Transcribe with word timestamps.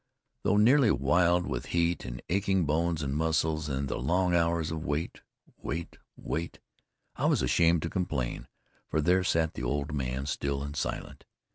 Though 0.41 0.57
nearly 0.57 0.89
wild 0.89 1.45
with 1.45 1.67
heat 1.77 2.05
and 2.05 2.23
aching 2.27 2.65
bones 2.65 3.03
and 3.03 3.15
muscles 3.15 3.69
and 3.69 3.87
the 3.87 3.99
long 3.99 4.33
hours 4.33 4.71
of 4.71 4.83
wait 4.83 5.21
wait 5.57 5.99
wait, 6.15 6.57
I 7.17 7.25
was 7.27 7.43
ashamed 7.43 7.83
to 7.83 7.89
complain, 7.91 8.47
for 8.89 8.99
there 8.99 9.23
sat 9.23 9.53
the 9.53 9.61
old 9.61 9.93
man, 9.93 10.25
still 10.25 10.63
and 10.63 10.75
silent. 10.75 11.23